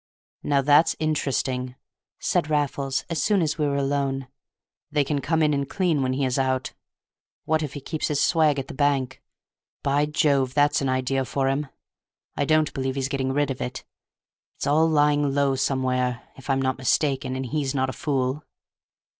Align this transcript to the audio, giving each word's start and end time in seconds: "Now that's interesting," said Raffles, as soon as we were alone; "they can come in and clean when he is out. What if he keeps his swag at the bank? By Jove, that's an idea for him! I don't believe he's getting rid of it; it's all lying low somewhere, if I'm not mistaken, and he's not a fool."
"Now 0.41 0.63
that's 0.63 0.95
interesting," 0.97 1.75
said 2.19 2.49
Raffles, 2.49 3.05
as 3.07 3.21
soon 3.21 3.43
as 3.43 3.59
we 3.59 3.67
were 3.67 3.75
alone; 3.75 4.27
"they 4.91 5.03
can 5.03 5.21
come 5.21 5.43
in 5.43 5.53
and 5.53 5.69
clean 5.69 6.01
when 6.01 6.13
he 6.13 6.25
is 6.25 6.39
out. 6.39 6.73
What 7.45 7.61
if 7.61 7.73
he 7.73 7.81
keeps 7.81 8.07
his 8.07 8.19
swag 8.19 8.57
at 8.57 8.67
the 8.67 8.73
bank? 8.73 9.21
By 9.83 10.07
Jove, 10.07 10.55
that's 10.55 10.81
an 10.81 10.89
idea 10.89 11.23
for 11.23 11.47
him! 11.49 11.67
I 12.35 12.45
don't 12.45 12.73
believe 12.73 12.95
he's 12.95 13.09
getting 13.09 13.31
rid 13.31 13.51
of 13.51 13.61
it; 13.61 13.83
it's 14.55 14.65
all 14.65 14.89
lying 14.89 15.35
low 15.35 15.53
somewhere, 15.55 16.23
if 16.35 16.49
I'm 16.49 16.63
not 16.63 16.79
mistaken, 16.79 17.35
and 17.35 17.45
he's 17.45 17.75
not 17.75 17.87
a 17.87 17.93
fool." 17.93 18.43